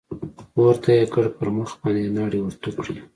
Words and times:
پورته 0.53 0.89
يې 0.97 1.05
كړ 1.13 1.25
پر 1.37 1.47
مخ 1.55 1.69
باندې 1.79 1.99
يې 2.03 2.09
ناړې 2.17 2.39
ورتو 2.41 2.69
کړې. 2.77 2.95